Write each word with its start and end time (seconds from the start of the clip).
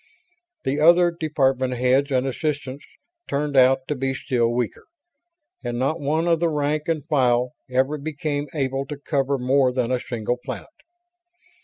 The 0.63 0.79
other 0.79 1.11
department 1.11 1.75
heads 1.75 2.11
and 2.11 2.25
assistants 2.25 2.83
turned 3.27 3.55
out 3.55 3.87
to 3.87 3.93
be 3.93 4.15
still 4.15 4.49
weaker, 4.51 4.85
and 5.63 5.77
not 5.77 5.99
one 5.99 6.27
of 6.27 6.39
the 6.39 6.49
rank 6.49 6.87
and 6.87 7.05
file 7.05 7.51
ever 7.69 7.99
became 7.99 8.47
able 8.55 8.87
to 8.87 8.97
cover 8.97 9.37
more 9.37 9.71
than 9.71 9.91
a 9.91 9.99
single 9.99 10.37
planet. 10.43 10.69